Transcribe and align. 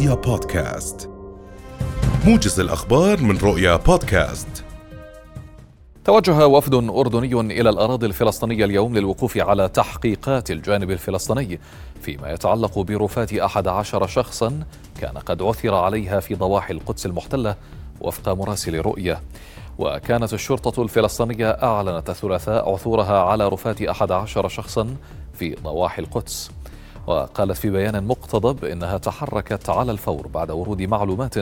رؤيا 0.00 0.14
بودكاست. 0.14 1.10
موجز 2.26 2.60
الأخبار 2.60 3.20
من 3.20 3.38
رؤيا 3.38 3.76
بودكاست. 3.76 4.64
توجه 6.04 6.46
وفد 6.46 6.74
أردني 6.74 7.60
إلى 7.60 7.70
الأراضي 7.70 8.06
الفلسطينية 8.06 8.64
اليوم 8.64 8.96
للوقوف 8.96 9.38
على 9.38 9.68
تحقيقات 9.68 10.50
الجانب 10.50 10.90
الفلسطيني 10.90 11.60
فيما 12.02 12.32
يتعلق 12.32 12.78
برفات 12.78 13.32
أحد 13.32 13.68
عشر 13.68 14.06
شخصا 14.06 14.62
كان 15.00 15.18
قد 15.18 15.42
عثر 15.42 15.74
عليها 15.74 16.20
في 16.20 16.34
ضواحي 16.34 16.72
القدس 16.72 17.06
المحتلة 17.06 17.56
وفق 18.00 18.28
مراسل 18.28 18.80
رؤية. 18.80 19.20
وكانت 19.78 20.32
الشرطة 20.34 20.82
الفلسطينية 20.82 21.50
أعلنت 21.50 22.10
الثلاثاء 22.10 22.72
عثورها 22.72 23.18
على 23.22 23.48
رفات 23.48 23.82
أحد 23.82 24.12
عشر 24.12 24.48
شخصا 24.48 24.96
في 25.34 25.54
ضواحي 25.54 26.02
القدس. 26.02 26.50
وقالت 27.06 27.56
في 27.56 27.70
بيان 27.70 28.04
مقتضب 28.06 28.64
إنها 28.64 28.98
تحركت 28.98 29.70
على 29.70 29.92
الفور 29.92 30.26
بعد 30.26 30.50
ورود 30.50 30.82
معلومات 30.82 31.34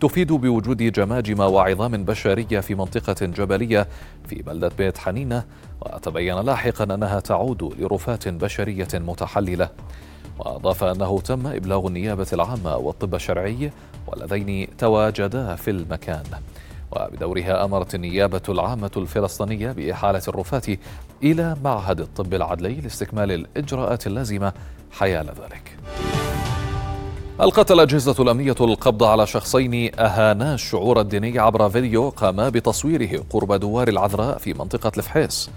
تفيد 0.00 0.32
بوجود 0.32 0.82
جماجم 0.82 1.40
وعظام 1.40 2.04
بشرية 2.04 2.60
في 2.60 2.74
منطقة 2.74 3.26
جبلية 3.26 3.88
في 4.28 4.42
بلدة 4.42 4.70
بيت 4.78 4.98
حنينة. 4.98 5.44
وتبين 5.80 6.40
لاحقا 6.40 6.84
أنها 6.84 7.20
تعود 7.20 7.74
لرفات 7.78 8.28
بشرية 8.28 8.88
متحللة. 8.94 9.68
وأضاف 10.38 10.84
أنه 10.84 11.20
تم 11.20 11.46
إبلاغ 11.46 11.86
النيابة 11.86 12.26
العامة 12.32 12.76
والطب 12.76 13.14
الشرعي 13.14 13.70
واللذين 14.06 14.76
تواجدا 14.78 15.54
في 15.54 15.70
المكان. 15.70 16.24
وبدورها 16.96 17.64
أمرت 17.64 17.94
النيابة 17.94 18.42
العامة 18.48 18.90
الفلسطينية 18.96 19.72
بإحالة 19.72 20.22
الرفات 20.28 20.66
إلى 21.22 21.56
معهد 21.64 22.00
الطب 22.00 22.34
العدلي 22.34 22.74
لاستكمال 22.74 23.32
الإجراءات 23.32 24.06
اللازمة 24.06 24.52
حيال 24.90 25.26
ذلك. 25.26 25.78
ألقت 27.40 27.72
الأجهزة 27.72 28.22
الأمنية 28.22 28.54
القبض 28.60 29.04
على 29.04 29.26
شخصين 29.26 29.90
أهانا 30.00 30.54
الشعور 30.54 31.00
الديني 31.00 31.38
عبر 31.38 31.68
فيديو 31.68 32.08
قاما 32.08 32.48
بتصويره 32.48 33.24
قرب 33.30 33.52
دوار 33.52 33.88
العذراء 33.88 34.38
في 34.38 34.54
منطقة 34.54 34.92
الفحيص. 34.96 35.50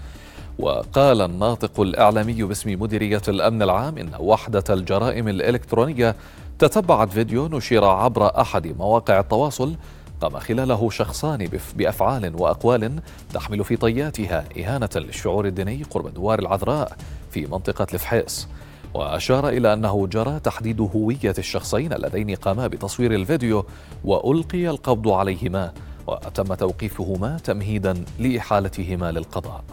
وقال 0.58 1.20
الناطق 1.22 1.80
الإعلامي 1.80 2.42
باسم 2.42 2.82
مديرية 2.82 3.22
الأمن 3.28 3.62
العام 3.62 3.98
إن 3.98 4.10
وحدة 4.18 4.64
الجرائم 4.70 5.28
الإلكترونية 5.28 6.16
تتبعت 6.58 7.10
فيديو 7.12 7.48
نشر 7.48 7.84
عبر 7.84 8.40
أحد 8.40 8.66
مواقع 8.78 9.20
التواصل 9.20 9.74
قام 10.20 10.38
خلاله 10.38 10.90
شخصان 10.90 11.48
بأفعال 11.76 12.42
وأقوال 12.42 13.00
تحمل 13.34 13.64
في 13.64 13.76
طياتها 13.76 14.44
إهانة 14.58 14.88
للشعور 14.96 15.46
الديني 15.46 15.82
قرب 15.90 16.14
دوار 16.14 16.38
العذراء 16.38 16.96
في 17.30 17.46
منطقة 17.46 17.86
الفحيص 17.94 18.48
وأشار 18.94 19.48
إلى 19.48 19.72
أنه 19.72 20.06
جرى 20.06 20.40
تحديد 20.40 20.80
هوية 20.80 21.34
الشخصين 21.38 21.92
اللذين 21.92 22.34
قاما 22.34 22.66
بتصوير 22.66 23.14
الفيديو 23.14 23.66
وألقي 24.04 24.70
القبض 24.70 25.08
عليهما 25.08 25.72
وتم 26.06 26.54
توقيفهما 26.54 27.36
تمهيدا 27.44 28.04
لإحالتهما 28.18 29.12
للقضاء. 29.12 29.64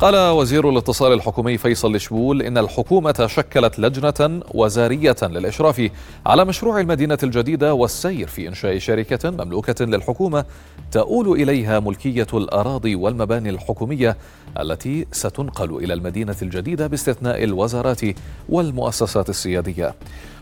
قال 0.00 0.30
وزير 0.30 0.70
الاتصال 0.70 1.12
الحكومي 1.12 1.58
فيصل 1.58 1.94
الشبول 1.94 2.42
إن 2.42 2.58
الحكومة 2.58 3.26
شكلت 3.26 3.78
لجنة 3.78 4.42
وزارية 4.54 5.16
للإشراف 5.22 5.90
على 6.26 6.44
مشروع 6.44 6.80
المدينة 6.80 7.18
الجديدة 7.22 7.74
والسير 7.74 8.26
في 8.26 8.48
إنشاء 8.48 8.78
شركة 8.78 9.30
مملوكة 9.30 9.84
للحكومة 9.84 10.44
تؤول 10.92 11.40
إليها 11.42 11.80
ملكية 11.80 12.26
الأراضي 12.34 12.94
والمباني 12.94 13.50
الحكومية 13.50 14.16
التي 14.60 15.06
ستنقل 15.12 15.76
إلى 15.76 15.94
المدينة 15.94 16.36
الجديدة 16.42 16.86
باستثناء 16.86 17.44
الوزارات 17.44 18.00
والمؤسسات 18.48 19.28
السيادية. 19.28 19.94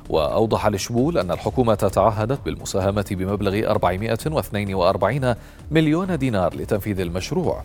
وأوضح 0.08 0.66
الشبول 0.66 1.18
أن 1.18 1.30
الحكومة 1.30 1.74
تعهدت 1.74 2.38
بالمساهمة 2.44 3.06
بمبلغ 3.10 3.70
442 3.70 5.34
مليون 5.70 6.18
دينار 6.18 6.54
لتنفيذ 6.56 7.00
المشروع 7.00 7.62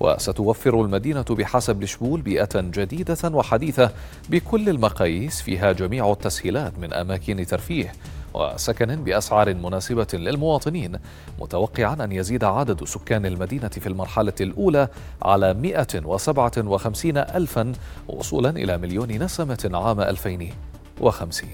وستوفر 0.00 0.80
المدينة 0.84 1.24
بحسب 1.30 1.82
الشبول 1.82 2.20
بيئة 2.20 2.48
جديدة 2.54 3.16
وحديثة 3.24 3.90
بكل 4.30 4.68
المقاييس 4.68 5.42
فيها 5.42 5.72
جميع 5.72 6.12
التسهيلات 6.12 6.78
من 6.78 6.92
أماكن 6.92 7.46
ترفيه 7.46 7.92
وسكن 8.34 8.86
بأسعار 9.04 9.54
مناسبة 9.54 10.06
للمواطنين 10.12 10.98
متوقعا 11.40 11.96
أن 12.04 12.12
يزيد 12.12 12.44
عدد 12.44 12.84
سكان 12.84 13.26
المدينة 13.26 13.68
في 13.68 13.86
المرحلة 13.86 14.32
الأولى 14.40 14.88
على 15.22 15.54
157 15.54 17.16
ألفا 17.16 17.72
وصولا 18.08 18.50
إلى 18.50 18.78
مليون 18.78 19.08
نسمة 19.12 19.70
عام 19.74 20.00
2050 20.00 21.48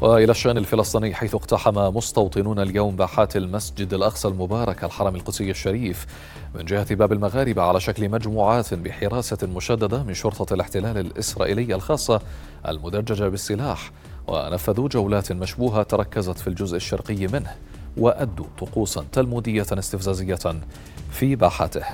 وإلى 0.00 0.30
الشان 0.30 0.58
الفلسطيني 0.58 1.14
حيث 1.14 1.34
اقتحم 1.34 1.74
مستوطنون 1.96 2.58
اليوم 2.58 2.96
باحات 2.96 3.36
المسجد 3.36 3.94
الأقصى 3.94 4.28
المبارك 4.28 4.84
الحرم 4.84 5.16
القدسي 5.16 5.50
الشريف 5.50 6.06
من 6.54 6.64
جهة 6.64 6.94
باب 6.94 7.12
المغاربة 7.12 7.62
على 7.62 7.80
شكل 7.80 8.08
مجموعات 8.08 8.74
بحراسة 8.74 9.38
مشددة 9.46 10.02
من 10.02 10.14
شرطة 10.14 10.54
الاحتلال 10.54 10.98
الاسرائيليه 10.98 11.74
الخاصة 11.74 12.20
المدججه 12.68 13.28
بالسلاح. 13.28 13.90
ونفذوا 14.26 14.88
جولات 14.88 15.32
مشبوهة 15.32 15.82
تركزت 15.82 16.38
في 16.38 16.48
الجزء 16.48 16.76
الشرقي 16.76 17.26
منه 17.26 17.56
وأدوا 17.96 18.46
طقوسا 18.58 19.04
تلمودية 19.12 19.66
استفزازية 19.72 20.38
في 21.10 21.36
باحاته. 21.36 21.84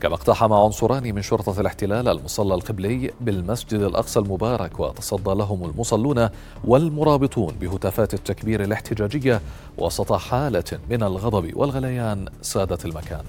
كما 0.00 0.14
اقتحم 0.14 0.52
عنصران 0.52 1.14
من 1.14 1.22
شرطة 1.22 1.60
الاحتلال 1.60 2.08
المصلى 2.08 2.54
القبلي 2.54 3.10
بالمسجد 3.20 3.80
الأقصى 3.80 4.20
المبارك 4.20 4.80
وتصدى 4.80 5.30
لهم 5.34 5.64
المصلون 5.64 6.28
والمرابطون 6.64 7.54
بهتافات 7.60 8.14
التكبير 8.14 8.62
الاحتجاجية 8.64 9.40
وسط 9.78 10.12
حالة 10.12 10.64
من 10.90 11.02
الغضب 11.02 11.56
والغليان 11.56 12.26
سادت 12.42 12.84
المكان. 12.84 13.24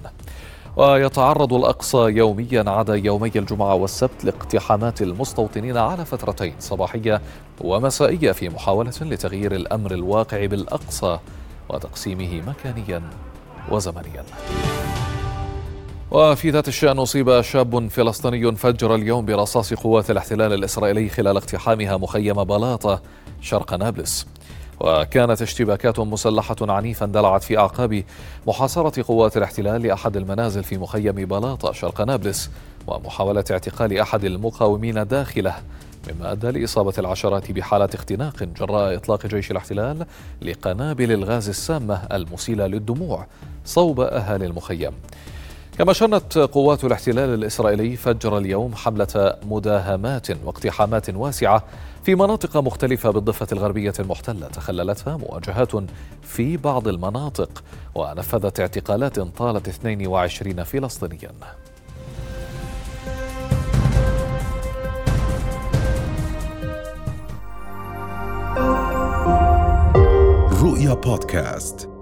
ويتعرض 0.78 1.54
الأقصى 1.54 1.98
يوميا 1.98 2.70
عدا 2.70 2.96
يومي 2.96 3.32
الجمعة 3.36 3.74
والسبت 3.74 4.26
لاقتحامات 4.26 5.02
المستوطنين 5.02 5.78
على 5.78 6.06
فترتين 6.06 6.54
صباحية 6.60 7.22
ومسائية 7.62 8.32
في 8.32 8.50
محاولة 8.50 8.94
لتغيير 9.02 9.56
الأمر 9.56 9.92
الواقع 9.92 10.46
بالأقصى 10.46 11.20
وتقسيمه 11.70 12.42
مكانيا 12.48 13.02
وزمنيا. 13.72 14.24
وفي 16.12 16.50
ذات 16.50 16.68
الشأن 16.68 17.00
أصيب 17.00 17.42
شاب 17.42 17.88
فلسطيني 17.88 18.56
فجر 18.56 18.96
اليوم 18.96 19.26
برصاص 19.26 19.74
قوات 19.74 20.12
الاحتلال 20.12 20.54
الإسرائيلي 20.54 21.10
خلال 21.10 21.38
اقتحامها 21.38 21.98
مخيم 21.98 22.44
بلاطة 22.44 23.02
شرق 23.42 23.74
نابلس. 23.74 24.28
وكانت 24.80 25.42
اشتباكات 25.42 26.00
مسلحة 26.00 26.56
عنيفة 26.62 27.06
اندلعت 27.06 27.44
في 27.44 27.58
أعقاب 27.58 28.04
محاصرة 28.48 29.04
قوات 29.08 29.38
الاحتلال 29.38 29.82
لأحد 29.82 30.18
المنازل 30.18 30.64
في 30.64 30.78
مخيم 30.78 31.12
بلاطة 31.12 31.72
شرق 31.72 32.02
نابلس 32.02 32.50
ومحاولة 32.88 33.44
اعتقال 33.52 34.00
أحد 34.00 34.24
المقاومين 34.24 35.08
داخله 35.08 35.56
مما 36.10 36.32
أدى 36.32 36.52
لإصابة 36.52 36.94
العشرات 36.98 37.52
بحالة 37.52 37.90
اختناق 37.94 38.44
جراء 38.44 38.96
إطلاق 38.96 39.26
جيش 39.28 39.52
الاحتلال 39.52 40.06
لقنابل 40.42 41.12
الغاز 41.12 41.50
السامة 41.50 41.96
المسيلة 42.12 42.68
للدموع 42.68 43.26
صوب 43.66 44.00
أهالي 44.00 44.46
المخيم. 44.46 44.92
كما 45.80 45.94
شنت 45.94 46.38
قوات 46.38 46.84
الاحتلال 46.84 47.34
الإسرائيلي 47.34 47.96
فجر 47.96 48.38
اليوم 48.38 48.76
حملة 48.76 49.36
مداهمات 49.44 50.28
واقتحامات 50.46 51.10
واسعة 51.10 51.64
في 52.04 52.16
مناطق 52.16 52.58
مختلفة 52.58 53.10
بالضفة 53.10 53.48
الغربية 53.52 53.94
المحتلة. 54.00 54.48
تخللتها 54.48 55.18
مواجهات 55.18 55.72
في 56.22 56.58
بعض 56.58 56.88
المناطق 56.88 57.64
ونفذت 57.96 58.60
اعتقالات 58.60 59.20
طالت 59.20 59.68
22 59.68 60.64
فلسطينيا. 60.64 61.32
رؤيا 70.62 70.94
بودكاست. 70.94 71.99